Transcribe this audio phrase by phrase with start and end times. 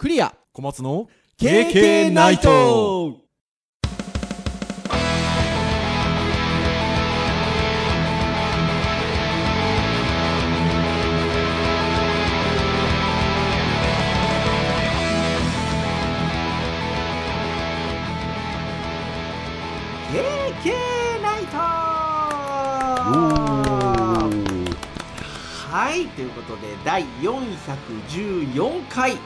[0.00, 0.34] クリア。
[0.54, 2.48] 小松の KK ナイト。
[21.20, 21.60] ナイト。
[25.68, 29.18] はいということで第414回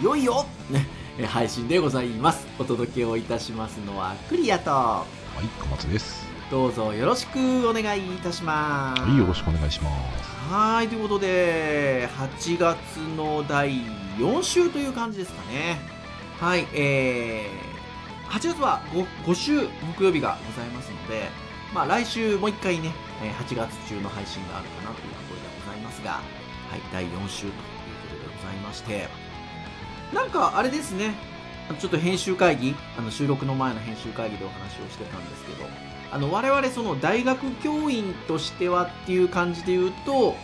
[0.00, 0.86] いよいよ、ね、
[1.18, 5.04] え配信でございますお届けをいたしますのはクリアとは
[5.42, 6.26] い、小松です。
[6.50, 9.90] どうぞよろしくお願いいたしますはい、よろしくお願いしま
[10.22, 10.24] す。
[10.50, 13.82] はいということで8月の第
[14.16, 15.78] 4週という感じですかね
[16.40, 21.28] はいえー、8月は 5, 5週木曜日がございますので
[21.74, 22.90] まあ来週もう一回ね
[23.22, 26.22] えー8月中の配信があるかなというところでございますがはい
[26.90, 27.58] 第4週というこ
[28.08, 29.19] とでございまして
[30.12, 31.14] なんかあれですね。
[31.78, 35.68] ちょっと編集会議あの収録の前の編集会議でお話をしてたんですけど
[36.10, 40.34] あの我々その大学教員としてはっていう感じで言うと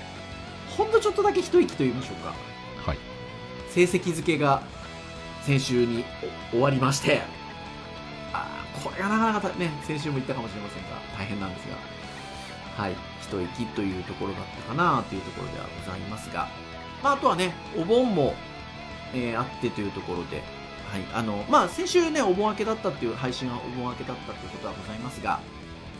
[0.76, 2.32] ほんとちょっとだけ一息と言いましょうか。
[2.88, 2.98] はい。
[3.70, 4.62] 成績付けが
[5.42, 6.04] 先週に
[6.52, 7.22] お終わりまして。
[8.32, 11.76] あーこれがなかなかたね先週も言ったかもしれませんが大変なんですが。
[12.76, 12.92] はい。
[13.20, 16.48] 一息というところだったかなというところではございますが、
[17.02, 18.34] まあ、あとはねお盆も、
[19.14, 20.42] えーあってというところで
[20.86, 25.40] はいあのまあ、先週ねお盆明けだったっていう配信はお盆明けだったということはございますが、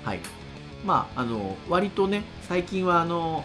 [0.05, 0.21] はい
[0.85, 3.45] まあ、あの割とね最近はあの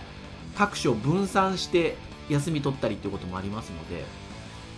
[0.56, 1.96] 各所分散して
[2.30, 4.06] 休み取ったりっていうこともありますので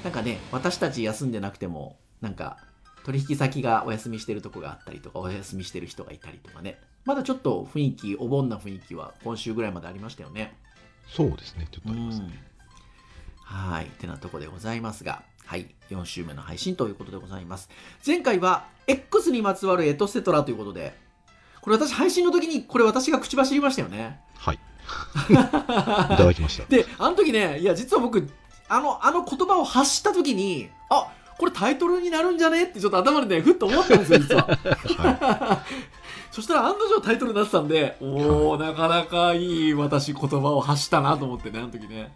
[0.03, 2.57] なんかね私たち休んでなくてもなんか
[3.03, 10.55] 取引先がお休みしてるとこがあったりとかお休みしてる人がいたりとかねまだちょっと雰囲気お盆な雰囲気は今週ぐらいまでありましたよね
[11.09, 12.52] そうですね、ちょっとありますね。
[13.43, 13.85] はい。
[13.85, 15.67] ってなとこでございますが、はい。
[15.89, 17.69] 4週目の配信ということでございます。
[18.05, 20.93] 前回は X にまつわるエトセトラということで、
[21.61, 24.19] これ私配信の時にこれ私が口走りましたよね。
[24.37, 24.59] はい。
[25.29, 26.65] いただきました。
[26.65, 28.29] で、あの時ね、いや実は僕、
[28.67, 34.47] あの、あの言葉を発した時に、あこれタイトルになるんじゃねってちょっと頭でね、ふっと思ったんですよ、実は。
[34.47, 35.63] は
[36.31, 42.13] そしたら案の定タイトルになってたんで、おおなかなかいい私言葉を発したなと思ってね、あの時ね、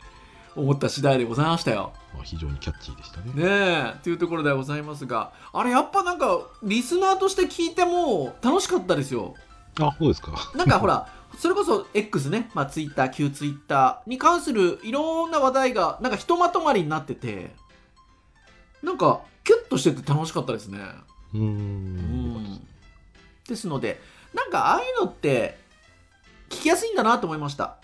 [0.58, 1.94] 思った次第でございましたよ。
[2.14, 2.16] い。
[2.16, 3.32] まあ、非常にキャッチーでしたね。
[3.34, 9.36] ねえ、というところではございますが、あれやっぱなんか、リスナーとして聞いても楽しかったですよ。
[9.80, 10.34] あ、そうですか。
[10.56, 11.08] なんかほら、
[11.38, 17.52] それこそ X ね、まあ Twitter、旧 Twitter に関するいろんな話題が、なんかひとまとまりになってて、
[18.82, 20.80] なんか、キュッとしてて楽しかったですね。
[21.34, 22.62] うん。
[23.48, 24.02] ですので、
[24.34, 25.58] なんかああいうのって、
[26.50, 27.78] 聞きやすいんだなと思いました。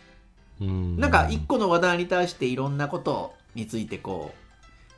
[0.59, 4.43] なんか一個の話題に対していろんなことについてこう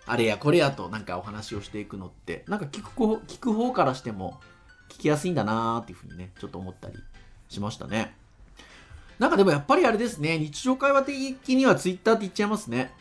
[0.06, 4.40] あれやこれやとなんかお話をしていくのってなんか聞く方聞く方からしても
[4.90, 6.96] 聞きやすいんだなーっていうふうにねちょっと思ったり
[7.50, 8.16] しましたね。
[9.18, 12.92] なんかでもやっぱりあれですね日常会話的にはツイッターって言っちゃいますね。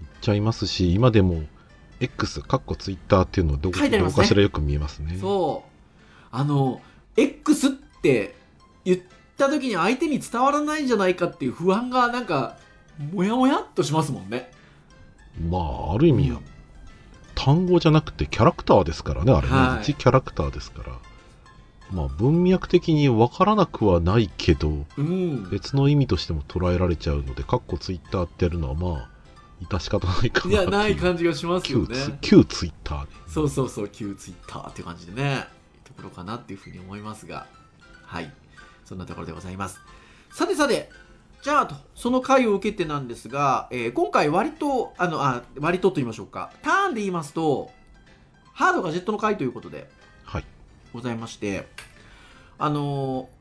[0.00, 1.42] 言っちゃいますし、今でも
[2.00, 3.88] X、かっこツイッターっていうのをどね。
[3.98, 5.16] どこかしらよく見えますね。
[5.20, 5.70] そう。
[6.30, 6.80] あの
[7.16, 7.70] X っ
[8.02, 8.34] て
[8.84, 8.98] 言っ
[9.36, 12.56] た時に相手に伝わらないんじゃないかっていう不安がなんか
[13.12, 14.50] もやもやっとしますもんね。
[15.48, 16.40] まあ、ある意味は、
[17.34, 19.52] 単語じゃなくてキャラクターですからね、あれね。
[19.52, 19.82] はい。
[19.82, 20.92] 一キャラクターですから。
[21.90, 25.48] まあ、文脈的に分からなくはないけど、うん。
[25.50, 29.08] 別の意味としても捉えられちゃうので、かっこツイッターってやるのはまあ、
[29.68, 33.08] 致し方ないかないやない感じがしますよ旧ねツ旧ツイッターね。
[33.26, 35.40] そうそうそう、旧ツイッターって感じでね、いい
[35.84, 37.46] ところかなっていうふうに思いますが、
[38.02, 38.32] はい、
[38.84, 39.80] そんなところでございます。
[40.32, 40.90] さてさて、
[41.42, 47.70] じゃあと、その回を受けてなんですが、えー今回割と、あの、あ、割とと言いましょうか、ターンで言いますと、
[48.52, 49.88] ハードガジェットの回ということで
[50.24, 50.44] はい。
[50.92, 51.66] ございまして、
[52.58, 53.34] あのー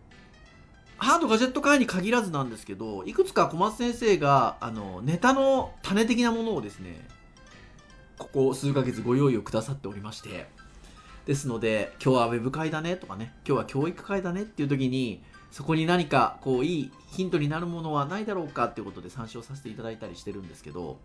[0.97, 7.05] ハードガジェット会に限らずなんですけど、いくつか小松先生が、あの、ネタの種的なものをですね、
[8.17, 10.47] ここ数ヶ月ご用意をくださっておりまして、
[11.25, 15.21] ですので、今日はウェブ会だねとかね、今日は教育会だねっていう時に、
[15.53, 20.97] そこに何かこういいヒントになるものはないだろうかっていうことで参照させていただいたりしてるんですけど、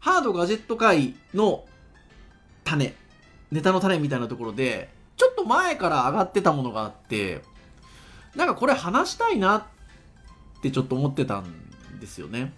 [0.00, 1.64] ハードガジェット会の
[2.64, 2.92] 種、
[3.52, 7.42] ネタの種みたいなところで、ちょっと前から上がってたものがあって、
[8.34, 9.62] なんかこれ話したいなっ
[10.60, 12.52] てちょっと思ってたんですよね。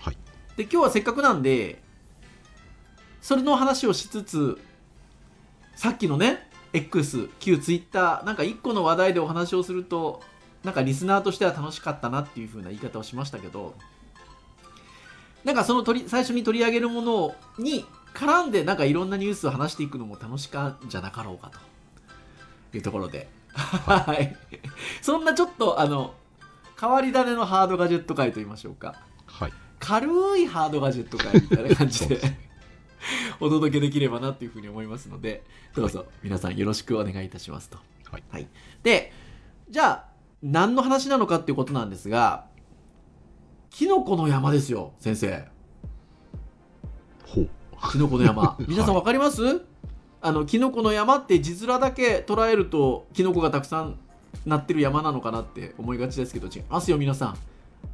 [0.00, 0.16] はい。
[0.56, 1.80] で、今日はせっかくなんで、
[3.22, 4.58] それの話をしつつ、
[5.76, 10.22] さっきのね、X、旧 Twitter、なんか一個の話題でお話をすると、
[10.64, 13.74] なんかリスナーとしては楽しかったなっていう風な言い方をしましたけど、
[15.44, 21.50] なんかその取り最初に取り上げるものに絡んでなんかいろんなニュースを話していくのも楽しかんじゃなかろうか
[22.70, 24.36] というところで、はい。
[25.00, 26.14] そんなちょっとあの、
[26.78, 28.96] 変わり種のハードガジェット界と言いましょうか。
[29.26, 29.52] はい。
[29.80, 32.20] 軽いハードガジェット界みたいな感じで
[33.40, 37.78] お届けできればなっていうふうに思いますので、どうぞ皆さんよろしくお願いいたしますと。
[38.30, 38.48] はい。
[38.82, 39.12] で、
[39.70, 40.04] じゃあ、
[40.42, 42.46] 何の話なのかっていうことなんですが、
[43.70, 45.48] キノコの山ですよ、先生。
[47.26, 47.48] ほう。
[47.92, 48.56] キノコの山。
[48.66, 49.62] 皆さんわかります、
[50.20, 53.98] あの、キノコの山って字面だけ捉えると、キノコがたくさん
[54.46, 57.38] なってる山なのかなって思いがちですけど、違いますよ、皆さん。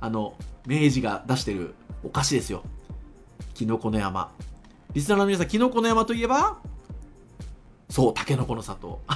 [0.00, 0.34] あの、
[0.66, 2.62] 明治が出してるお菓子ですよ。
[3.54, 4.32] キノコの山。
[4.94, 6.60] リスナーの皆さん、キノコの山といえば
[7.90, 9.00] そう、タケノコの里。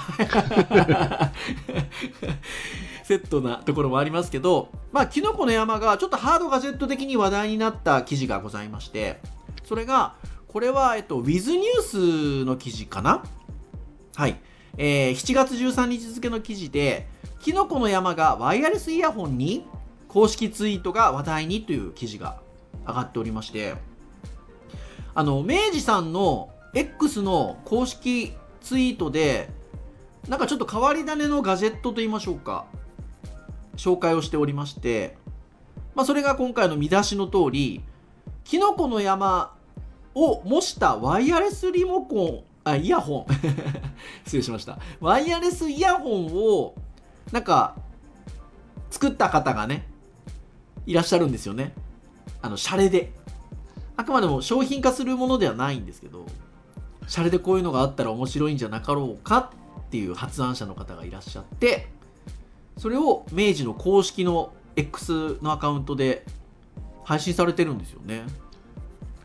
[3.05, 9.21] セットなところもありますけど、まあ、キノコの山がちょっとハードガジェット的に話題になった記事がございまして、
[9.65, 10.17] それが、
[10.49, 13.23] これは、えっと、Wiz ニュースの記事かな？
[14.17, 14.37] はい。
[14.77, 17.09] えー7月13日付の記事で、
[17.41, 19.65] キノコの山がワイヤレスイヤホンに
[20.09, 22.41] 公式ツイートが話題にという記事が
[22.87, 23.75] 上がっておりまして、
[25.19, 29.49] あの、明治さんの X の公式ツイートで、
[30.29, 32.67] なんかちょっと変わり種のガジェットと言いましょうか、
[33.77, 35.17] 紹介をしておりまして、
[35.97, 37.83] まあ、それが今回の見出しの通り、
[38.45, 39.57] キノコの山
[40.15, 43.35] を模したワイヤレスリモコン、あ、イヤホン。
[44.23, 44.79] 失礼しました。
[45.01, 46.75] ワイヤレスイヤホンを、
[47.33, 47.75] なんか、
[48.89, 49.89] 作った方がね、
[50.87, 51.75] いらっしゃるんですよね。
[52.41, 53.18] あの、シャレで。
[53.99, 56.25] あくまでも商品化するものではないんですけど、
[57.09, 59.51] シャレでこういうのがあったら面白いんじゃなかろうか
[59.87, 61.89] っていう発案者の方がいらっしゃって、
[62.77, 66.25] それを明治の公式の X のアカウントで
[67.03, 68.23] 配信されてるんですよね。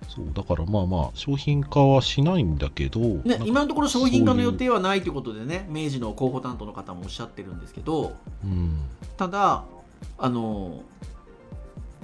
[0.10, 8.80] そう、だからまあまあ、商品化はしないんだけど、ね今のところ商品化の予定はないということでね、明治の広報担当の方もおっしゃってるんですけど、ううん。
[9.18, 9.66] ただ、
[10.18, 10.82] あの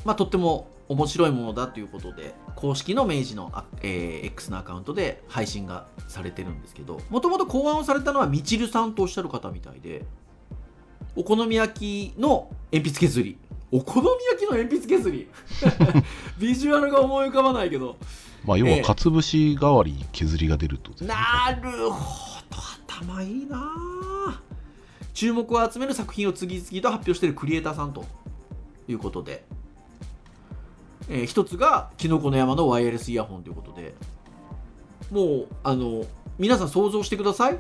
[0.06, 10.04] まあ、とっても面白いものだということで、公式の明治の、あえー X のアカウントで配信がされてるんですけど、もともと考案をされたのはみちるさんとおっしゃる方みたいで、
[11.16, 13.38] お好み焼きの鉛筆削り。
[13.72, 15.30] お好み焼きの鉛筆削り？
[16.40, 17.96] ビジュアルが思い浮かばないけど、
[18.44, 18.82] まあ、要ええ。
[18.82, 20.92] は、かつぶし代わりに削りが出ると。
[20.92, 21.08] ですね。
[21.10, 22.58] なるほど
[22.98, 23.58] 頭いいな
[24.30, 24.42] あ。
[25.14, 28.06] 注目を集める作品を次々と発表しているクリエイターさんと
[28.88, 29.46] いうことで、
[31.10, 33.96] えー一つがキノコの山のワイヤレスイヤホンということで。
[35.12, 36.06] もうあの
[36.38, 37.58] 皆さん想像してください。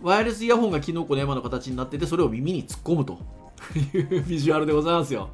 [0.00, 3.18] ワイヤレスイヤホンがキノコの山の形になっててそれを耳に突っ込むと。
[3.92, 5.30] いうビジュアルでございますよ。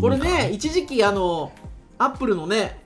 [0.00, 1.52] これね、一時期あの、
[1.98, 2.82] アップルのね、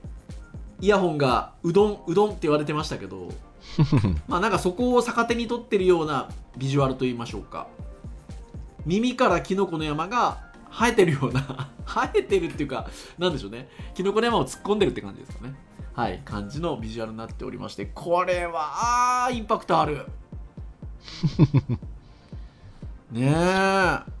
[0.81, 3.29] イヤホンがうどん、うどんって言われてましたけど、
[4.27, 7.67] まあなんかそこを逆手に取ってるようなビジュアルと言いましょうか。
[8.85, 10.46] 耳からキノコの山が
[10.77, 12.87] 生えてるような、 生えてるっていうか、
[13.17, 13.67] なんでしょうね。
[13.95, 15.55] キノコの山を突っ込んでるって感じですかね。
[15.93, 20.05] はい、感じのビジュアルになっておりまして、これは、あーインパクトある。
[23.11, 24.17] ねえ。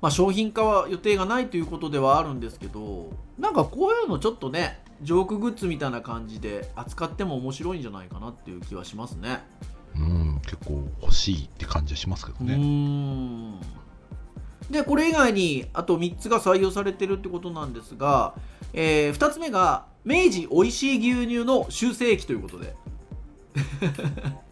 [0.00, 9.42] まあ、商品化は予定がないということではあるんですけどなんかこういうのちょっとねジョークグッズみたいな感じで扱っても面白いんじゃないかなっていう気はしますね。
[9.94, 12.56] うん、結構欲しいって感じはしますけどね。
[12.56, 13.60] ん
[14.70, 18.34] でこれ以外にあと3つが採用されてるってことなんですが、
[18.72, 22.74] え2つ目が明治おいしい牛乳の修正液ということで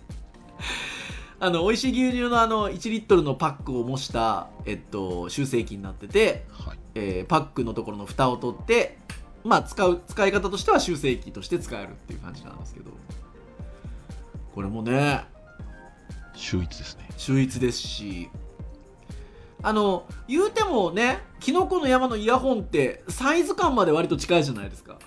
[1.40, 6.78] あの美味しい牛乳のあの1リットルのパックを模した、えっと、修正液になっててはい。
[6.96, 8.98] えーパックのところの蓋を取って、
[9.42, 12.92] まあ、使う使い方としては修正液として使えるっていう感じなんですけど
[14.54, 15.24] これもね
[16.34, 17.08] 秀逸ですね。
[17.16, 18.30] 秀逸ですし
[19.64, 24.98] あの言うてもねキノコの山のイヤホンってサイズ感まで割と近いじゃないですか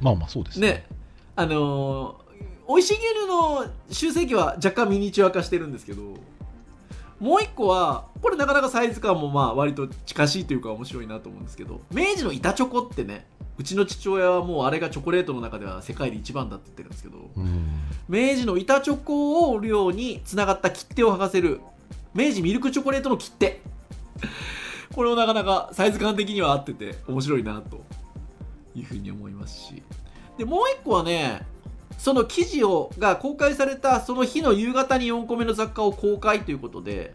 [0.00, 0.68] まあまあ、そうですね。
[0.68, 0.86] ね
[1.36, 2.22] あのー
[2.68, 6.02] 美味しい牛乳の修正器は若干ミニチュア化してるんですけど
[7.20, 13.26] もう一個はこれなかなかサイズ感もまあ割と近しいというか面白いなと思うんですけど明治の板チョコってね
[13.58, 17.68] うちの父親はもうあれがチョコレートの中では世界で一番だって言ってるんですけどうん。
[18.08, 21.60] 明治の板チョコを量につながった切手を剥がせる
[22.14, 23.60] 明治ミルクチョコレートの切手。
[24.94, 27.82] これもなかなかサイズ感的には合ってて面白いなと。
[28.74, 29.82] いうふうに思いますし。
[30.38, 31.42] でもう一個はね
[31.98, 37.14] その記事をが公開されたその日の夕方に4個目の雑貨を公開ということで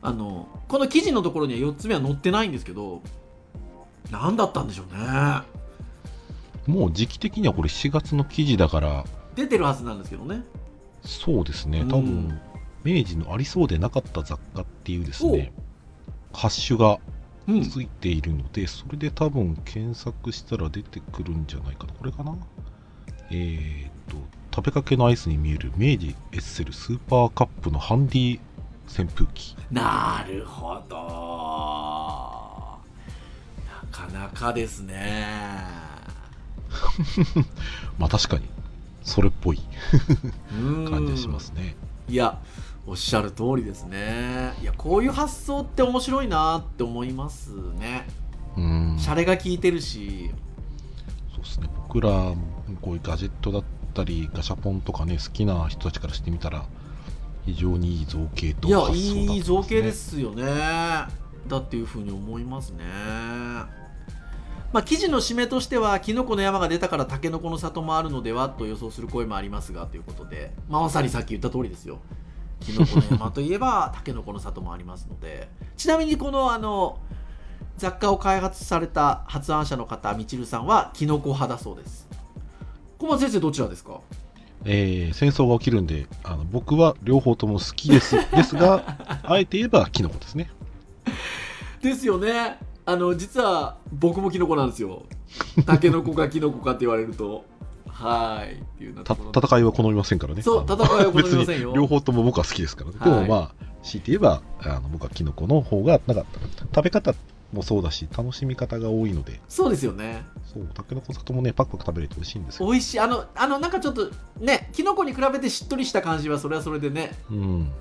[0.00, 3.02] あのこの記事のところには4つ目は載ってないんですけど
[4.10, 5.42] 何だったんでしょうね。
[6.66, 9.04] もう時期的にはこれ7月の記事だから、
[9.36, 10.42] 出てるはずなんですけどね。
[11.04, 11.88] そうですね、うん。
[11.88, 12.40] 多分
[12.94, 15.52] 明治のありそうでなかった雑貨っていうですね、
[16.32, 16.98] ハッシュが
[17.48, 17.62] うん。
[17.62, 21.92] ついているので、それで多分検索したら出てくるんじゃないかな。
[21.92, 22.36] これかな？
[23.30, 24.16] えーっと、
[24.52, 28.40] 食べかけのアイスに見える明治エッセルスーパーカップのハンディ
[28.88, 29.56] 扇風機。
[29.70, 30.96] なるほど。
[33.66, 35.28] なかなかですね。
[37.96, 38.48] まあ確かに、
[39.04, 39.60] それっぽい。
[40.52, 40.84] うん。
[40.90, 41.76] 感じがしますね。
[42.08, 42.40] いや
[42.86, 44.54] おっしゃる通りですね。
[44.62, 48.06] いやこういう発想って面白いなって思いますね。
[48.56, 48.96] うん。
[48.98, 50.30] シャレが効いてるし。
[51.34, 51.68] そうですね。
[51.88, 52.36] 僕らも
[52.80, 56.64] こういうガジェットだったり、ガシャポンとかね、好きな人たちからしてみたら、
[57.44, 60.44] 非常にいい造形といや発想だと思いい造形ですよね。
[61.48, 62.84] だっていうふうに思いますね
[64.72, 71.98] まあ記事の締めとしてはキノコの山が出たからタケノコの里もあるのではと予想する声もありますがということで、まあ、まさにさっき言った通りですよ。
[72.60, 75.48] キノコの山といえば タケノコの里もありますので。
[75.76, 76.98] ちなみにこのあの
[77.76, 82.08] 雑貨を開発された発案者の方みちるさんはキノコ派だそうです。
[82.98, 84.00] 小松先生どちらですか？
[84.64, 88.16] えー戦争が起きるんであの僕は両方とも好きです。
[88.30, 90.50] ですが あえて言えばキノコですね。
[91.82, 92.58] ですよね
[92.88, 95.02] あの実は僕もキノコなんですよ。
[95.66, 97.44] タケノコかキノコかって言われると。
[97.88, 98.54] はい。
[98.54, 100.42] っていう戦いは好みませんからね。
[100.42, 101.74] そう戦いは好みませんよ。
[101.74, 103.10] 両方とも僕は好きですからね、はい。
[103.10, 106.24] でもまあ強いて言えばあの僕はキノコの方がなんか
[106.74, 107.12] 食べ方
[107.52, 109.40] もそうだし楽しみ方が多いので。
[109.48, 110.24] そうですよね。
[110.44, 113.00] そうタケノコ里もねパクパク食べれて美味しいんですよ美味しい。
[113.00, 117.18] あのあのなんかちょっとねキノコに比べてしっとりした感じはそれはそれでね。
[117.30, 117.72] うん。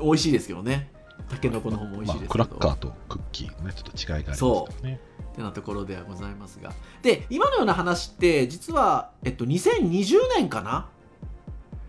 [0.00, 0.90] 美味しいですけどね
[1.34, 4.48] タケノコの方も美味しいですけど、まあ、クラッカーとクッキーのねちょっと違いがありますか
[4.82, 5.00] らね。
[5.32, 6.72] ってなところではございますが。
[7.02, 10.88] で今のような話って実は、えっと、2020年かな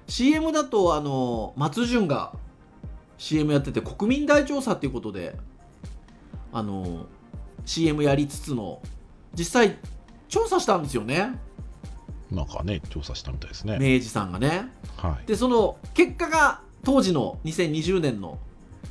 [0.07, 2.33] ？CM だとあの松潤が
[3.17, 5.35] CM やってて国民大調査っていうことで
[6.51, 7.05] あの
[7.65, 8.81] CM やりつつの
[9.33, 9.77] 実際
[10.27, 11.39] 調査したんですよね。
[12.31, 13.77] なんかね調査したみたいですね。
[13.79, 14.71] 明治さんがね。
[14.97, 15.27] はい。
[15.27, 18.39] でその結果が当時の2020年の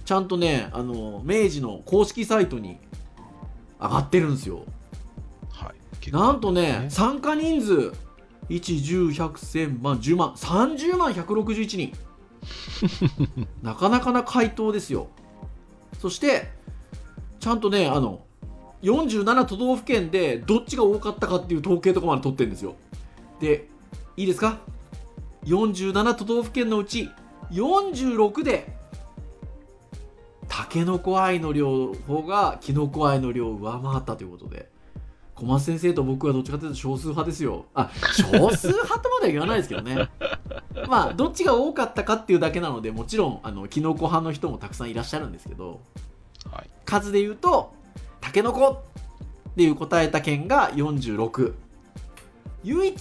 [0.04, 2.78] ちゃんとねあの明治の公式サイトに
[3.80, 4.64] 上がってるんですよ
[5.50, 7.92] はい結構なんとね参加人数
[8.49, 11.92] 1、10、100、1000万、10万、30万161人。
[13.62, 15.08] なかなかな回答ですよ。
[15.99, 16.50] そして、
[17.40, 18.23] ちゃんとね、あの、
[18.82, 22.75] 47都道府県でどっちが多かったかっていう統計とかまで取ってるんですよ。
[23.40, 23.68] で、
[24.16, 24.58] いいですか
[25.44, 27.08] ?47 都道府県のうち
[27.50, 28.76] 46で、
[30.56, 34.73] タケノコ愛の量方がキノコ愛の量を上回ったということで。
[35.34, 37.64] 小松先生と僕はどっちかというと少数派ですよ。
[37.75, 40.08] あ、少数派とまでは言わないですけどね。
[40.88, 45.80] まあ、どっちが多かったかっていうだけなので、もちろん、あの、キノコ派の人もたくさんいらっしゃるんですけど、
[46.52, 47.73] はい数で言うと、
[48.20, 48.84] タケノコ
[49.49, 51.54] っていう答えた県が46。
[52.62, 52.96] 唯一、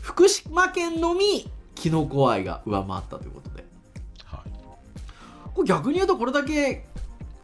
[0.00, 3.50] 福島県のみ、キノコ愛が上回ったということ
[5.54, 6.84] これ逆に言うと、これだけ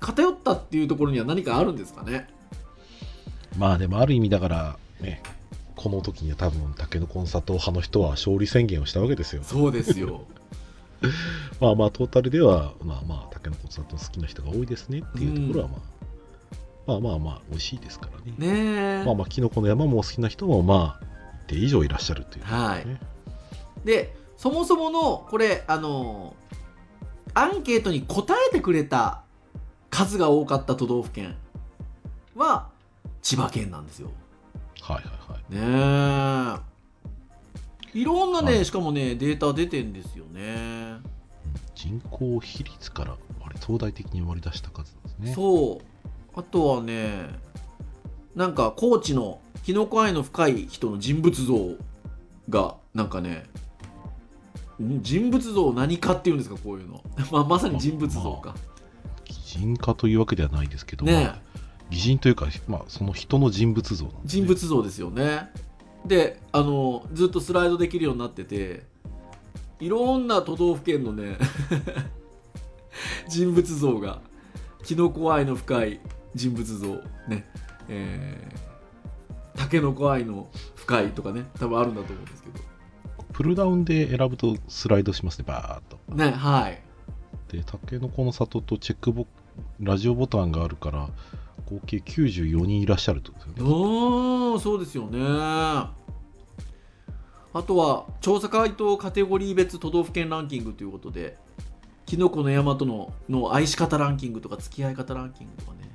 [0.01, 2.29] 偏ったっていうところには何かあるんですかね？
[3.59, 5.23] まあでもある意味だからね
[5.77, 10.23] この時には多分タケノコの里派の人は勝利宣言をしたわけですよそうですよ。
[11.61, 15.81] まあまあトータルではまあまあタケノコの里好きな人が多いですねっていうところはまあ、
[16.87, 19.05] まあまあまあ美味しいですからねねえ。
[19.05, 21.05] まあまあキノコの山も好きな人もまあ
[21.47, 22.87] 一定以上いらっしゃるという、ね、はい
[23.85, 26.35] でそもそものこれあの
[27.41, 29.23] アンケートに答えてくれた
[29.89, 31.37] 数が多かった都道府県
[32.37, 32.69] は
[33.23, 34.11] 千葉県なんですよ。
[34.83, 36.59] はいはいはい。
[36.59, 36.63] ね
[37.95, 37.99] え。
[37.99, 38.59] いろんなはい。
[38.59, 40.99] ねしかもねデータ出てんですよね。
[41.75, 45.35] 人口比率からあれ相対的に割り出した数ですね。
[45.35, 46.39] そう。
[46.39, 47.27] あとはね
[48.35, 51.57] なんか高知のキノコ愛の深い人の人物像
[52.51, 53.45] がなんかねん
[54.81, 58.55] 人物像何かっていうんですかこういうの、 まあ、まさに人物像か、
[59.25, 61.35] 擬人化というわけではないですけど、ね
[61.91, 64.13] 擬人というか、まあ、その人の人物像ね。
[64.25, 65.51] 人物像ですよね。
[66.07, 68.85] であのずっとスライドできるようになってて
[69.81, 71.37] いろんな都道府県のね
[73.29, 74.21] 人物像が
[74.85, 76.01] キノコ愛の深い
[76.35, 76.87] 人物像
[77.29, 77.47] ね
[77.89, 82.70] えー、タケノコ愛の深いとかね多分あるんだと思うんですけど
[83.33, 86.15] プルダウンで選ぶとスライドしますねバーッと。
[86.15, 86.83] ねはい。
[87.49, 89.27] でタケノコの里とチェックボ
[89.81, 91.09] ラジオボタンがあるから
[91.67, 93.73] 合計94人いらっしゃるってことですよね。
[93.73, 95.19] おーそうですよね。
[97.53, 101.37] あとは調査回答カテゴリー別都道府県ランキングということで
[102.07, 105.91] キノコの山とのの愛し方ランキングとか付き合い方ランキングとかね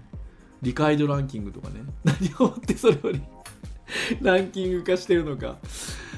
[0.62, 1.82] 理解度ランキングとかね。
[2.04, 3.22] 何をもってそれより
[4.22, 5.58] ランキング化してるのか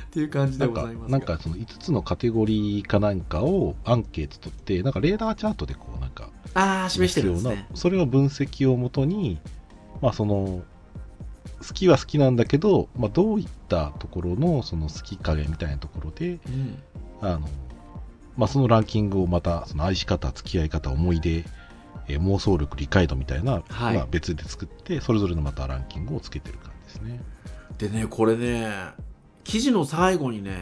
[0.08, 1.10] っていう感じでございますが。
[1.10, 9.40] なんかその5つのカテゴリーかなんかをアンケート取って、なんかレーダーチャートでこうなんかああ示してるんですようなねそれを分析をもとに、
[10.02, 10.64] まあその、
[11.60, 16.82] 好きは好きなんだけど、まあ、どういったところのその好き加減みたいなところで、うん。
[17.22, 17.50] あの、
[18.38, 21.46] まあ、そのランキングをまた、その愛し方、付き合い方、思い出、
[22.08, 23.96] えー妄想力、理解度みたいな、はい。
[23.96, 27.20] まあ、別で作って、それぞれのまたランキングをつけてる感じですね。
[27.78, 28.70] でねこれね
[29.48, 30.62] 記事の最後にね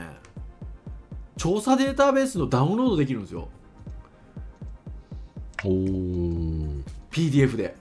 [1.37, 3.49] 調査データベースのダウンロードできるんですよ
[5.63, 6.83] おー。
[7.11, 7.75] PDF で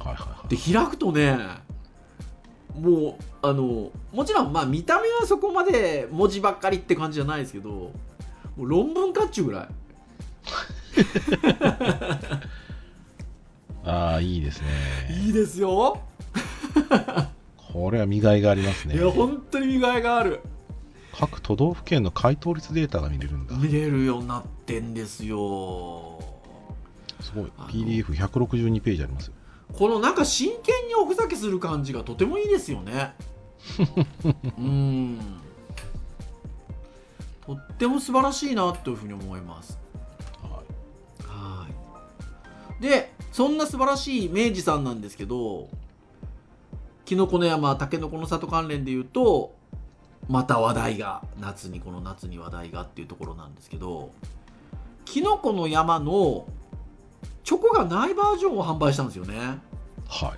[0.00, 0.48] はいはいはい。
[0.48, 1.38] で開くとね
[2.74, 7.92] もうあのもちろんまあ見た目はそこまで文字ばっかりって感じじゃないですけども
[8.58, 9.68] う論文かっちゅうぐらい
[13.84, 14.66] ああ、いいですね。
[15.24, 16.02] いいですよ、
[17.72, 18.94] これは見がいがありますね。
[18.94, 20.40] いや本当に見がいがある
[21.12, 23.56] 各都道府県の回答率データが見れるんだ。
[23.56, 26.18] 見れるようになってんですよ
[27.20, 27.68] すごいあの。
[27.68, 29.32] PDF162 ページありますよ。
[29.72, 33.14] このなんか真剣におふざけする感じがとてもいいですよね
[34.58, 35.20] うん
[37.46, 39.78] とっても素晴らしいなというふうに思います
[40.42, 41.66] はいは
[42.78, 45.68] いでそんな素晴らしい明治さんなんですけど
[47.08, 49.54] きのこの山たけのこの里関連で言うと
[50.28, 54.10] また話題が夏にこの夏に話題がっていうところなんですけど
[55.06, 56.44] きのこの山の
[57.44, 59.58] チョコがないバージョンを販売したんですよね。
[60.06, 60.34] は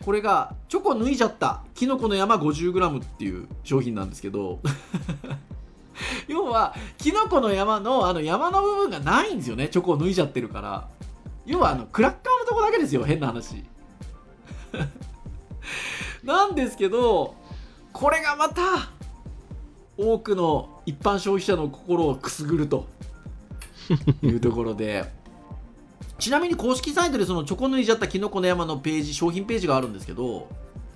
[0.00, 0.04] い。
[0.04, 1.62] これがチョコ抜いちゃった。
[1.72, 4.58] きのこの山 50g っていう商品なんですけど
[6.26, 9.68] 要はきのこの山のあの山の部分がないんですよね。
[9.68, 10.88] チョコを抜いちゃってるから。
[11.44, 13.04] 要はあのクラッカーのとこだけですよ。
[13.04, 13.64] 変な話
[16.24, 17.34] なんですけど
[17.92, 18.62] これがまた
[19.96, 22.86] 多くの一般消費者の心をくすぐると
[24.22, 25.10] いうところで
[26.18, 30.48] ちなみに公式サイトでそのチョコ抜いちゃったきのこの山のページ商品ページがあるんですけど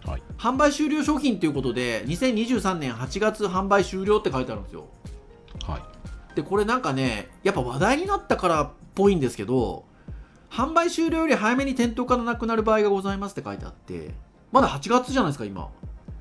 [0.06, 0.22] はい。
[0.38, 4.86] 販売終了商品ということで2023年8月販売終了って書いてあるんですよ
[5.66, 6.34] はい。
[6.34, 9.84] でこれなんかねやっぱ話題になったからっぽいんですけど
[10.50, 14.14] 販売終了より早めに店頭からなくなる場合がございますって書いてあって
[14.52, 15.68] まだ8月じゃないですか今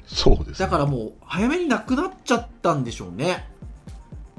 [0.05, 0.53] そうですね。
[0.59, 3.47] だからもう早めになくなっちゃったんでしょうね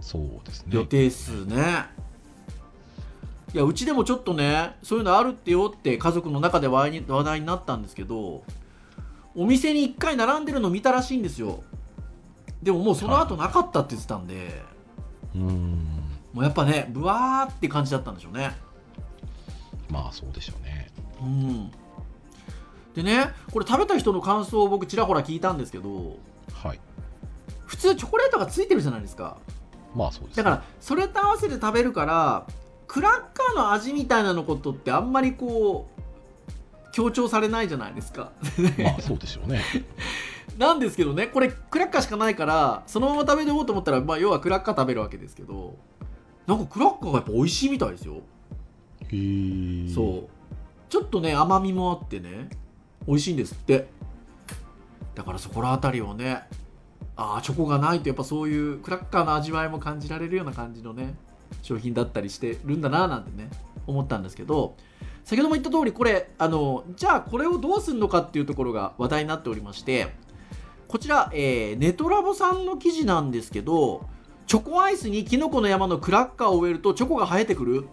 [0.00, 0.68] そうですね。
[0.70, 1.86] 予定数ね
[3.52, 8.44] いやうちでもちょっとねそういうのあるってよって家族の中で話題になったんですけど
[9.34, 11.62] お店に1回並んでるの見たらしいんですよ
[12.62, 14.62] でももうその後なかったって言ってたんで、
[15.34, 15.86] うーん。
[16.32, 18.52] もうやっぱねブワーって感じだったんでしょうね
[19.88, 20.88] まあそうでしょうね。
[21.20, 21.72] うん
[22.94, 26.16] でねこれ食べた人の感想を僕ちらほら聞いたんですけど
[26.52, 26.80] はい。
[27.66, 29.38] 普通チョコレートがついてるじゃないですか
[29.94, 32.46] まあそうです、だからそれと合わせて食べるから
[32.86, 36.00] クラッカーの味みたいなのことってあんまりこう
[36.92, 38.32] 強調されないじゃないですか
[38.82, 39.62] まあそうでしょうね。
[40.58, 45.76] なんですけどねこれクラッカーしかないからそのまま食べようと思ったら、まあ、要はクラッカー食べるわけですけど
[46.46, 48.18] なんかクラッカーがやっぱ美味しいみたいですよへ
[49.12, 49.88] え。
[49.88, 50.28] そう
[50.90, 52.50] ちょっとね甘みもあってね
[53.06, 53.88] 美味しいんですって。
[55.14, 56.42] だからそこら辺りをね
[57.16, 61.14] ああチョコがないとやっぱそういうクラッカーの味わいも感じられるような感じのね
[61.62, 63.50] 商品だったりしてるんだななんてね
[63.86, 64.76] 思ったんですけど
[65.24, 70.14] 先ほども言った通りこれあのじゃあこれをどうするのかっていうところが話題になっておりまして
[70.88, 74.06] こちら、えーネトラボさんの記事なんですけど
[74.46, 77.88] チョコアイスにキノコの山のクラッカーを植えるとチョコが生えてくる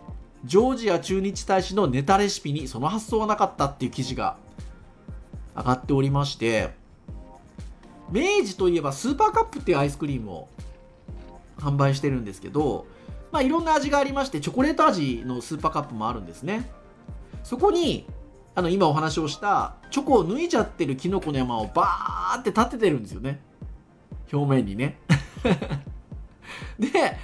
[0.46, 4.38] ジョージア駐日大使のネタレシピにその発想はなかったっていう記事が
[5.58, 6.70] 上がっておりまして
[8.10, 10.48] 明治といえばスーパーカップっていうアイスクリームを
[11.58, 12.86] 販売してるんですけど、
[13.32, 16.70] まあ、いろんな味がありましてチョコレート味のスーパーカップもあるんですね。
[17.44, 18.06] そこに
[18.56, 23.42] あの今お話をしたチョコを抜いちゃってるキノコの山をバーって立ててるんですよね。
[24.32, 25.00] 表面にね。
[26.80, 27.18] で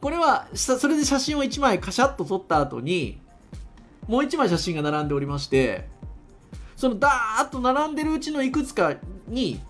[0.00, 3.20] これはそれで写真を1枚カシャッと撮った後に
[4.06, 5.88] もう1枚写真が並んでおりまして
[6.78, 8.94] そのダーッと並んでるうちのいくつか
[9.26, 9.60] に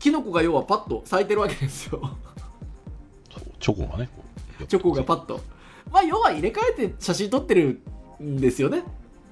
[0.00, 2.18] キノコが要はパッと咲いてるわけですよ。
[3.60, 4.10] チョコがね。
[4.66, 5.40] チョコがパッと。
[5.92, 7.80] まあ要は入れ替えて写真撮ってる
[8.20, 8.82] んですよね。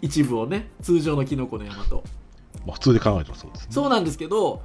[0.00, 0.68] 一部をね。
[0.82, 2.04] 通常のきのこの山と。
[2.64, 3.66] まあ、普通で考えたらそうですね。
[3.70, 4.62] そうなんですけど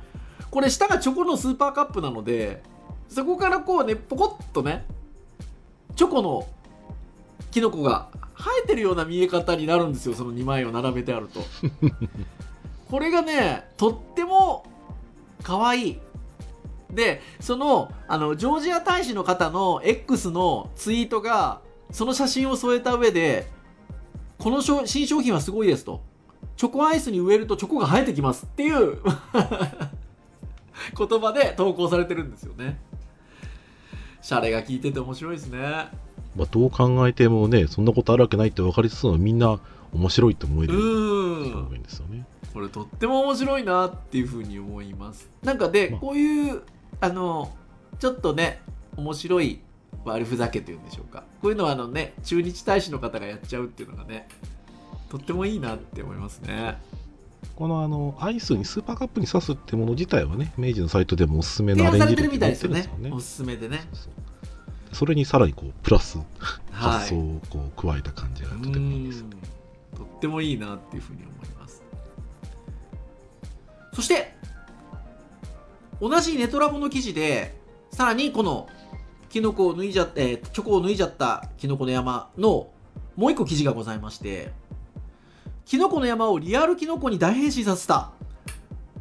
[0.52, 2.62] これ下がチョコのスーパーカップなので
[3.10, 4.86] そこからこうねポコッとね
[5.96, 6.48] チョコの
[7.56, 11.40] キノコが生えてるような見え方になるんですよその2枚を並べてあると。
[12.92, 14.66] これがねとっても
[15.42, 16.00] 可愛い。
[16.92, 23.50] でそのあのジョージア大使の方の X のツイートがその写真を添えた上で
[24.38, 26.02] この商新商品はすごいですと。
[26.58, 29.00] チョコアイスに植えるとチョコが生えてきますっていう
[30.98, 32.82] 言葉で投稿されてるんですよね。
[34.22, 36.04] シャレが効いてて面白いですね
[36.36, 39.60] まあ、どう考えてもね、そんなことあるわけないって分かりつつも、みんな
[39.94, 42.26] 面白いと思えうる表現ですよね。
[42.54, 45.30] これとっても面白いなっていうふうに思います。
[45.44, 46.00] なんかでまあ。
[46.00, 46.62] こういう
[47.02, 47.54] あの
[48.00, 48.62] ちょっとね
[48.96, 49.60] 面白い
[50.06, 51.26] 悪ふざけというんでしょうか。
[51.42, 54.30] こういうのはあのね中日大使の方がやっちゃうっていうのがね
[55.10, 56.78] とってもいいなって思いますね。
[57.56, 62.90] このあのアイスにスーパーカップに刺すってもの自体はね、明治のサイトでもおすすめ提のアレンジみたいですよね。
[63.12, 63.88] おすすめでね。
[63.94, 64.14] そうそう
[64.96, 66.26] それにさらにこうプラスはい。
[66.72, 69.24] 発想をこう加えた感じがとてもいいです。
[69.24, 69.30] うん。
[69.30, 69.38] と
[70.04, 71.84] ってもいいなっていうふうに思います。
[73.94, 74.34] そして
[76.02, 77.56] 同じネトラボの記事で
[77.92, 78.70] さらにこの
[79.30, 82.70] キノコを脱いじゃって、えーチョコを脱いじゃったキノコの山の
[83.18, 84.52] もう一個記事がございまして
[85.66, 88.12] キノコの山をリアルキノコに大変身させた。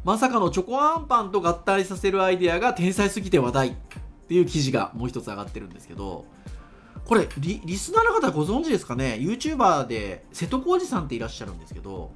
[0.03, 3.75] まさかのチョコアンパンと合体させるアイデアが天才すぎて話題
[4.25, 6.25] っていう記事がもう一つ上がってるんですけど
[7.05, 12.11] これリリスナーの方ご存知ですかね？YouTuber で瀬戸康史さんっていらっしゃるんですけど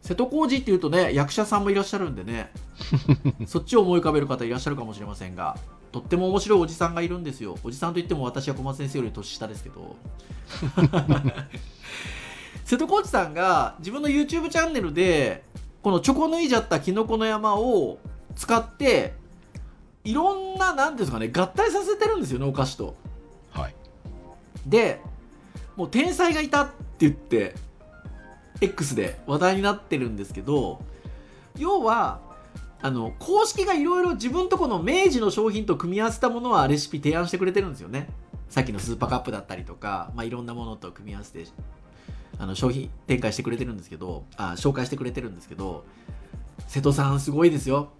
[0.00, 2.52] 瀬戸康史っていうとね役者さんもいらっしゃるんでね
[3.46, 5.58] そっちを思い浮かべる方いらっしゃるかもしれませんが
[5.90, 7.56] とっても面白いおじさんがいるんですよ。
[7.62, 9.94] おじさんといっても私は小松先生より年下ですけど。
[12.66, 15.44] 瀬戸康史さんが自分の YouTube チャンネルで
[15.82, 17.98] このチョコ抜いじゃったキノコの山を
[18.34, 19.14] 使って
[20.04, 22.94] いろんな何ですかね合体させてるんですよねお菓子と。
[23.50, 23.74] はい。
[24.66, 25.00] で
[25.76, 27.54] もう天才がいたって言って
[28.60, 30.80] X で話題になってるんですけど
[31.58, 32.20] 要は
[32.80, 38.08] あの公式がいろいろ自分とこの明治の商品と組み合わせたものはレシピ提案してくれてるんですよね。
[38.50, 41.44] さっきのスーパーカップだったりとか、まあ、いろんなものと組み合わせて
[42.38, 45.84] あの商品展開してくれてるんですけどあ紹介してくれてるんですけど
[46.68, 47.90] 瀬戸さんすごいですよ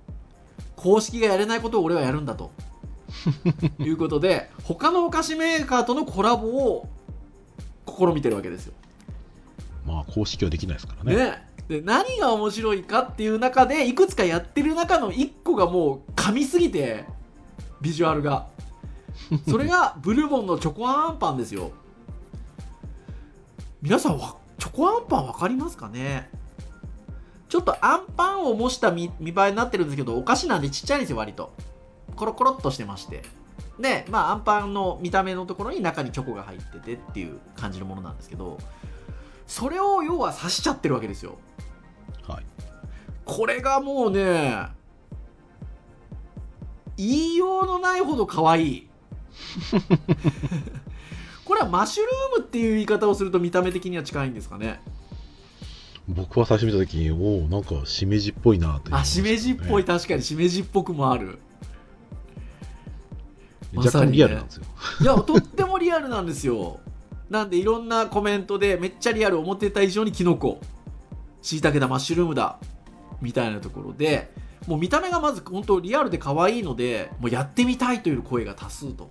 [0.77, 2.51] 公式がやれないことを俺はやるんだと。
[3.79, 6.89] いうことで他のお菓子メーカーとのコラボを
[7.87, 8.75] 試みてるわけですよ。
[9.87, 11.17] まあ、公式はできないですからね。
[11.17, 11.49] ね。
[11.69, 17.05] で何が面白いかっていう中でいくつかやってる中の1個がもう噛みすぎて
[17.81, 18.47] ビジュアルが。
[19.49, 21.71] それが ブルボンのチョコアンパンですよ。
[23.81, 26.29] 皆さんはチョコアンパン分かりますかね？
[27.55, 31.53] ちょっとアンパンを模した見見栄えになってるんですけどお菓子なんでちっちゃいんですよ割と。
[32.17, 33.23] コロコロっとしてまして。
[33.79, 38.59] でまあアンパンの見た目のところに中にチョコが入っててっていう感じのものなんですけど
[39.47, 41.38] それを要は刺しちゃってるわけですよ。
[42.27, 42.45] はい。
[43.25, 44.67] これがもうね
[46.97, 48.90] 言いようのないほど可愛い。
[51.47, 54.81] これはマッシュルームっていう言い方をすると見た目的には近いんですかね
[56.09, 61.38] 僕は最初見たときに、おお、なんかしめじっぽいなとあしめじっぽい確かにしめじっぽくもある。
[63.75, 64.64] 若干リアルなんですよ。
[65.01, 66.81] いやとってもリアルなんですよ。
[67.31, 70.61] なんでいろんなコメントでめっちゃリアル思ってた以上にキノコ。
[71.43, 72.59] しいたけだマッシュルームだ。
[73.21, 74.31] みたいなところで
[74.67, 79.09] もう見た目がまず本当リアルで可愛いのでもうやってみたいという声が多数と。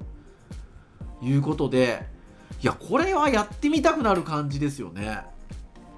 [1.21, 2.05] いうことで
[2.61, 5.21] いやこれはやってみたくなる感じですよね。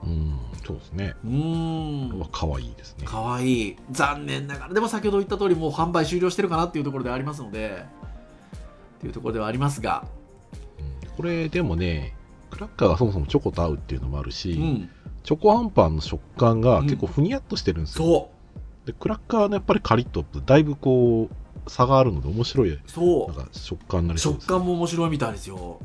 [0.03, 1.15] うん、そうですね。
[1.23, 3.05] うーん可愛いですね。
[3.05, 3.75] 可愛い。
[3.91, 4.73] 残念ながら。
[4.73, 7.85] でも先ほど言った通りもう販売終了してるかなっていうところではありますので。
[8.97, 10.05] っていうところではありますが。
[10.79, 11.09] うん。
[11.09, 12.15] これでもね、
[12.49, 14.89] クラッカーがそもそもチョコと合うっていうのもあるし、うん。
[15.23, 18.05] チョコあんパンの食感が結構ふにゃっとしてるんですよ。
[18.05, 18.35] そう。
[18.87, 25.79] でクラッカーのやっぱりカリッとだいぶこう差があるので面白いそなんか食感になりそうです、食感も面白いみたいですよ。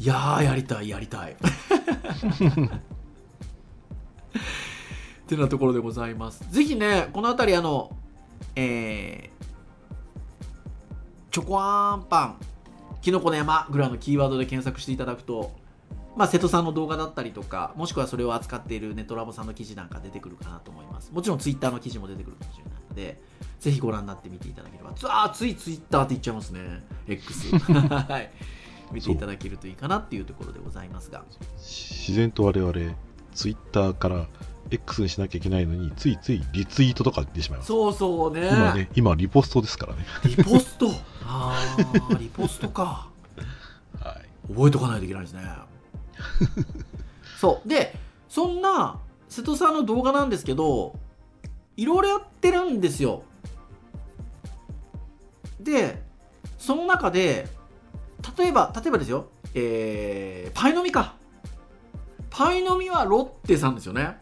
[0.00, 1.36] いやーやりたいやりたい
[4.34, 7.96] ってなところでございますぜひねこの辺りあの
[8.56, 9.40] えー
[11.30, 12.36] チョコあんパン
[13.00, 15.52] きのこの山ぐらいのキーワードで検索していただくと
[16.16, 21.12] まあ、瀬戸さんの動画だったりとか、もしくはそれを扱っているネットラボさんの記事なんか出てくるかなと思います。
[21.12, 23.20] もちろんツイッターの記事も出てくるかもしれないので、
[23.60, 24.92] ぜひご覧になってみていただければ。
[24.92, 26.60] つあーついツイッターって言っちゃいますね。
[27.06, 27.56] X。
[27.62, 28.30] はい。
[28.92, 31.22] 見ていただけるといいかなっていうところでございますが。
[31.56, 32.72] 自然と我々
[33.34, 34.26] ツイッターから
[34.70, 37.68] X にしなきゃいけないのについついリツイートとか出てしまいます。
[37.68, 38.48] そうそうね。
[38.48, 40.04] 今ね今リポストですからね。
[40.24, 40.90] リポスト。
[41.24, 41.54] あ
[42.10, 43.08] あ リポストか。
[44.00, 44.52] はい。
[44.52, 45.42] 覚えとかないといけないですね。
[47.38, 47.68] そう。
[47.68, 50.94] でそんな瀬戸さんの動画なんですけど
[51.76, 53.22] いろいろやってるんですよ。
[55.58, 56.02] で
[56.58, 57.48] その中で
[58.38, 59.26] 例えば例えばですよ。
[59.54, 61.16] えー、パイの実か
[62.40, 64.16] パイの実はロッテさんですよね。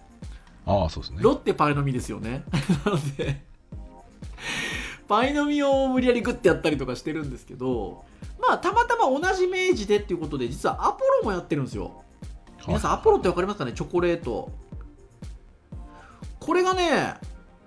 [0.67, 1.19] ああそうですね。
[1.21, 2.43] ロッテパイの実ですよね。
[2.85, 3.45] なので
[5.07, 8.05] パイの実を無理やりグッてやったりとかしてるんですけど
[8.41, 12.03] まあたまたま同じ明治でっていうことで実はアポロもやってるんですよ。
[12.67, 13.73] 皆さんアポロって分かりますかね？
[13.73, 14.51] チョコレート。
[16.41, 17.15] これがね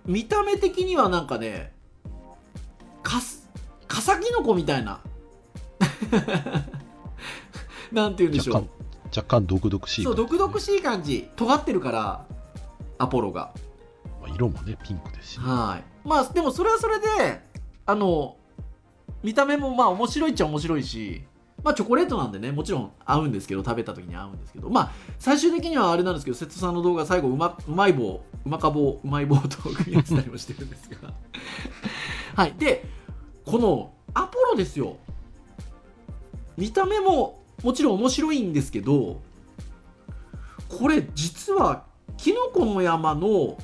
[0.06, 1.72] 見た目的にはなんかね
[3.04, 3.50] かす
[3.88, 5.00] かさきのこみたいな。
[7.94, 8.81] なんて言うんでしょう
[9.16, 11.30] 若干毒々しいそう感じ毒々しい感じ。
[11.36, 12.26] 尖ってるから
[12.98, 13.54] アポロが。
[14.22, 16.08] まあ色もねピンクですし、はい。
[16.08, 17.42] まあでもそれはそれで
[17.86, 18.38] あの
[19.24, 21.24] 見た目もまあ面白いっちゃ面白いし
[21.64, 24.70] まあチョコレートなんでねもちろん合うんですけど食べた時に合うんですけど。
[24.70, 31.14] まあ最終的にはあれなんですけど瀬戸さんの動画最後うまうまい棒うまか棒うまい棒と組み合わせたりもしてるんですが。
[32.36, 32.54] はい。
[32.54, 32.86] で
[33.46, 34.98] このアポロですよ。
[36.58, 39.22] 見た目ももちろん面白いんですけど
[40.70, 41.86] これ実は
[42.18, 43.58] キノコの山の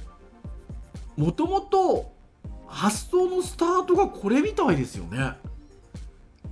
[1.15, 2.11] もともと
[2.67, 5.35] 発想のスタートがこれみたいですよね。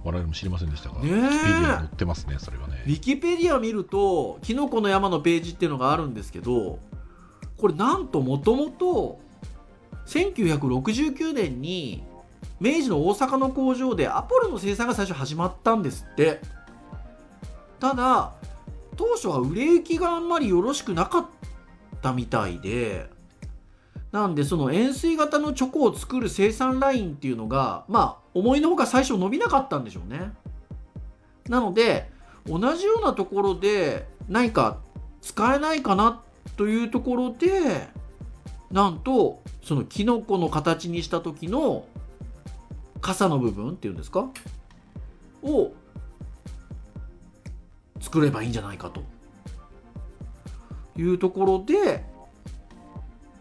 [0.03, 1.11] 我々も知りませんでしたが、ねえ。
[1.13, 2.83] ウィキペディアに載ってますねそれはね。
[2.85, 6.79] ウィキペディア見るとキノコの山のページっていうのがあるんですけど
[7.57, 9.19] これなんともともと
[10.05, 12.03] 1969年に
[12.59, 16.39] 明治の大阪の工場でアポロの生産が最初始まったんですって
[17.85, 18.33] ただ
[18.97, 21.25] 当初は売れ行きがあんまりよろしくなかっ
[22.01, 23.07] たみたいで
[24.11, 30.33] なんでその円錐型のチョコを作る生産ラインっていうのがまあ思いのほか最初伸びなかったんでしょうね。
[31.47, 32.09] なので
[32.47, 34.79] 同じようなところで何か
[35.21, 36.23] 使えないかな
[36.57, 37.87] というところで
[38.71, 41.85] なんとそのキノコの形にした時の
[42.99, 44.27] 傘の部分っていうんですか？
[45.43, 45.71] を
[48.05, 49.01] 作ればいいんじゃないかと。
[50.97, 52.05] いうところで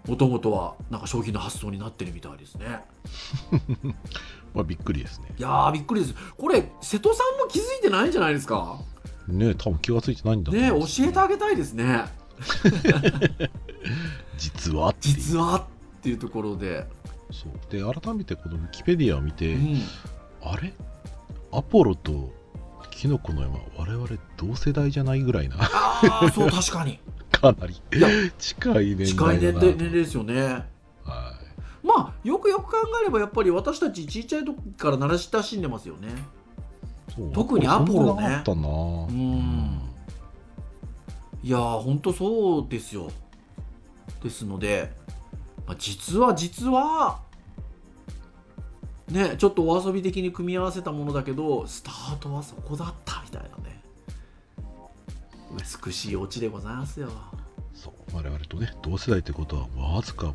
[0.08, 2.80] もともとはなんか商品の発想になってるみたいですね。
[4.54, 5.28] まあびっくりですね。
[5.38, 6.14] いやーびっくりです。
[6.36, 8.80] これ瀬戸さんも気づいてないんじゃないですか？
[9.28, 12.04] ね多分気がついてないんだね教えてあげたいですね。
[14.36, 15.64] 実は実はっ
[16.02, 16.86] ていうところで、
[17.30, 17.52] そう。
[17.70, 19.80] で改めてこのウィキペディアを見て、うん、
[20.42, 20.72] あれ？
[21.52, 22.32] アポロと
[22.94, 25.56] キノコの山我々同世代じゃないぐらいな。
[25.58, 27.00] ああそう 確かに。
[27.32, 27.74] かなり。
[27.92, 30.64] いや近い年近い年齢ですよね。
[31.04, 31.34] は
[31.82, 36.08] まあよくよく考えればやっぱり私たちちっちゃい時から慣ら親しんでますよね。
[37.32, 38.38] 特にアポロね。
[38.40, 38.68] ったな。
[38.68, 39.80] うん。
[41.42, 43.10] いやーほんとそうですよ。
[44.22, 44.92] ですので、
[45.66, 47.20] まあ、実は実は
[49.08, 53.82] ねちょっとお遊び的に組み合わせたものだけどスタートはそこだったみたいなね。
[55.84, 57.08] 美しいオチでございますよ。
[57.74, 60.34] そう我々とね同世代ってことはわずかもう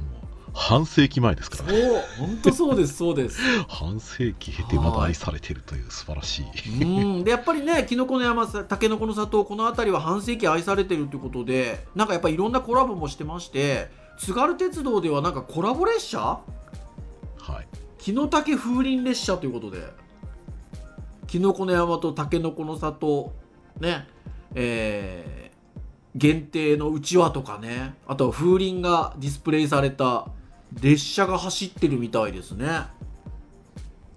[0.54, 1.80] 半世紀前ですかそらね。
[1.80, 3.40] う本当そうですそうです。
[3.68, 6.84] 半世紀経てまだ愛されてるという素晴らしい。
[6.84, 7.24] うん。
[7.24, 16.59] でやっぱりねきのこの山たけのこの里この辺りは半世紀愛されてるということでなんかやっぱりいろんなコラボもしてまして津軽鉄道ではなんかコラボ列車はい
[18.00, 19.92] 木の竹風鈴列車ということで
[21.28, 23.34] きのこの山とたけのこの里
[23.80, 24.08] ね
[24.56, 25.50] えー
[26.16, 30.28] 限定のうちわとかねあとは風鈴がディスプレイされた
[30.82, 32.68] 列車が走ってるみたいですね。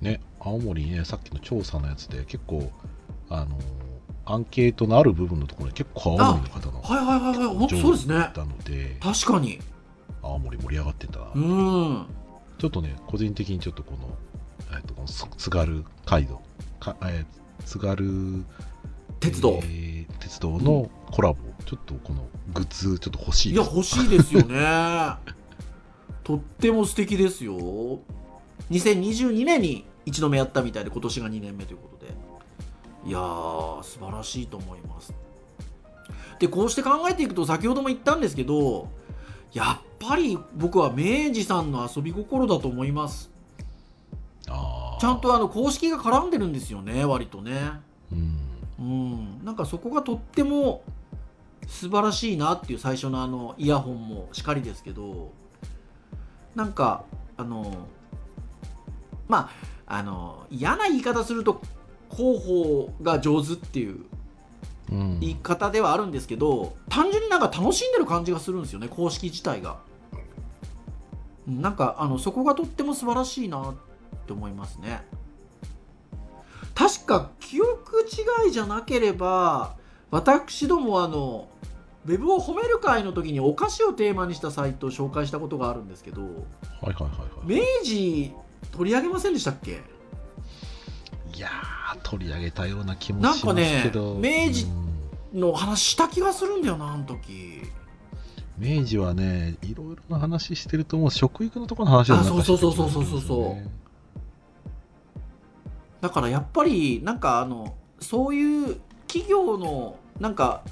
[0.01, 2.71] ね青森ねさっきの調査のやつで結構
[3.29, 3.59] あの
[4.25, 8.14] アンケートのある部分のところに結構青森の方のはいはいはいはい本当そうですね。
[8.37, 9.59] ので確かに。
[10.23, 12.07] 青森盛り上がってんだな、うん
[12.62, 14.16] ちょっとね個人的にちょっとこの,、
[14.72, 16.40] えっとこのつ津軽街道。
[16.79, 18.44] か、えー津軽
[19.18, 23.53] 鉄道、えー鉄道のコラボ、ちょっとこのグッズちょっと欲しい。
[23.53, 24.55] いや欲しいですよね。
[26.22, 27.98] とっても素敵ですよ。
[28.70, 32.14] 2022年に一度目やったみたいで今年が2年目ということで。
[33.05, 35.12] いやー素晴らしいと思います。
[36.38, 38.88] でこうして考えていくと先ほども言ったんですけど
[39.53, 43.31] やっぱり僕は明治さんの遊び心だと思います。
[45.01, 47.73] ちゃんとあの公式が絡んでるんですよね割とね。
[48.12, 48.38] うん。
[48.79, 49.45] うん。
[49.45, 50.83] なんかそこがとっても
[51.67, 55.33] 素晴らしいなっていう最初のあのイヤホンもしかりですけど
[56.55, 57.05] なんか
[57.37, 57.88] あの
[59.29, 59.51] ま
[59.87, 61.61] ああの嫌な言い方すると
[62.11, 64.07] 広報が上手っていううん
[65.20, 69.78] 言い方ではあるんですけど単純になんか楽しんでる感じがするんですよね公式自体が。
[71.46, 73.74] うんなんかあのそこがとっても素晴らしいなっ
[74.26, 75.02] て思いますね。
[76.74, 78.07] 確か記憶
[78.44, 79.74] 違いじゃなければ
[80.11, 81.48] 私どもあの
[82.07, 88.33] ウェブを褒める会の時にお菓子をテーマにしたサイトを紹介したことがあるんですけどはいはいはいは明治
[88.70, 89.72] 取り上げませんでしたっけ？
[91.35, 94.82] いいやー取り上げたような気もしなんかねますけど明治うん
[95.33, 97.62] の話した気がするんだよなあの時。
[98.59, 103.55] 明治はねいろいろな話してるともう食育のところの話をなんかしてるあそうそうそうそうそうそう。
[103.55, 103.66] ね
[106.01, 110.64] だからやっぱりなんかあのそういう企業のなんか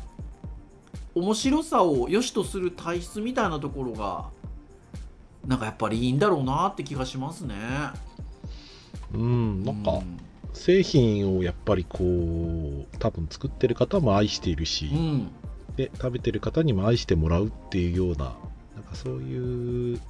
[1.14, 4.28] 面白さを良しとする体質みたいなところが
[5.46, 7.54] なんかやっぱりいいんだろうなって気がしますね。
[9.14, 10.18] うんなんかうん
[10.52, 15.30] 製品をやっぱりこう多分作ってる方も愛しているし、うん。
[15.76, 18.34] で食べてる方にも愛してもらうっていうような
[18.74, 20.00] なんかそういう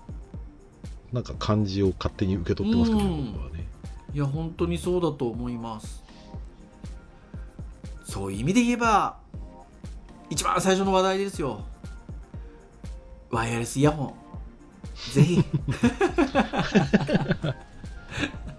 [1.13, 3.33] なんか感じを勝手に受け取ってますけど、うん。
[3.33, 3.67] 僕はね。
[4.13, 6.03] いや本当にそうだと思います。
[8.05, 9.19] そういう意味で言えば
[10.31, 11.65] 一番最初の話題ですよ。
[13.31, 14.15] ワイヤレスイヤホン。
[15.13, 15.45] ぜひ。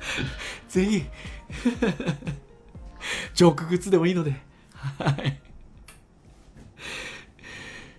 [0.69, 1.03] ぜひ
[3.33, 4.35] ジョークグッズでもいいので。
[4.99, 5.41] はい。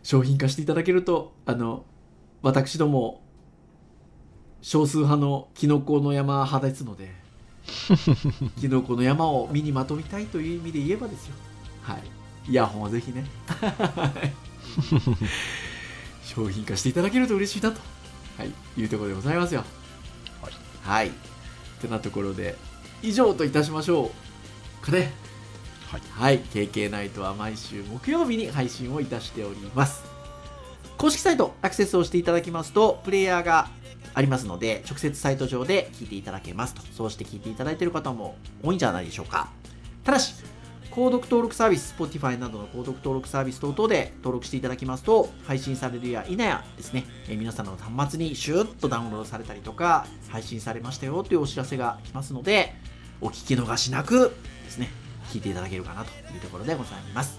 [0.03, 1.85] 商品化していただけるとあの
[2.42, 3.22] 私ども
[4.61, 7.14] 少数派のキノコの山派ですので
[8.61, 11.35] キノコの山を身にまとみたいという意味で言えばですよ。
[11.81, 12.03] はい。
[12.51, 13.25] イヤホンはぜひね。
[13.46, 14.33] はい。
[16.25, 17.81] 商品化していただけると嬉しいなと、
[18.37, 19.64] はい、いうところでございますよ。
[20.42, 21.12] はい、はい、っ
[21.81, 22.57] てなところで
[23.02, 24.10] 以上といたしましょ
[24.82, 25.12] うかね
[25.92, 30.02] はいはい、KK ナイトは毎週木曜日に配信をいたしております。
[30.96, 33.68] 公式サイトアクセスをしていただきますと、プレイヤーが
[34.14, 36.80] ありますので、直接サイト上で聞いていただけますと。
[36.92, 39.50] そうして聞いていただいている方も多いんじゃないでしょうか。
[40.04, 40.34] ただし、
[40.90, 52.74] 購読登録サービス、Spotify などの購読登録サービス等々で登録していただきますと、配信されるや否やですね、えー皆さんの端末にシューッとダウンロードされたりとか、配信されましたよというお知らせが来ますので、
[53.22, 54.32] お聞き逃しなく
[54.64, 54.90] ですね、
[55.30, 57.38] 聞いていただけるかなというところでございます。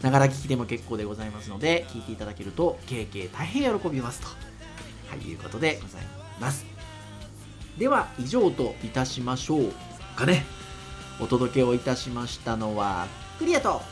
[0.00, 6.02] ながら聞きでも結構でございますので、聞いていただけると、経験大変喜びますと、はい、いうことでござい
[6.40, 6.64] ます。
[7.76, 9.72] では、以上といたしましょう
[10.16, 10.46] かね。
[11.20, 13.08] お届けをいたしましたのは、
[13.40, 13.82] クリアと、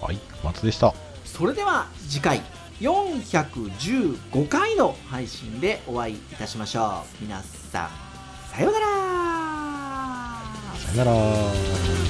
[0.00, 0.92] はい松でした
[1.24, 2.40] それでは次回、
[2.80, 7.22] 415回の配信でお会いいたしましょう。
[7.22, 7.90] 皆さん、
[8.50, 9.21] さようならさ
[10.92, 12.01] よなら。